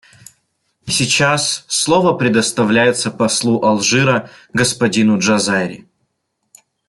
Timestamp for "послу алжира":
3.11-4.31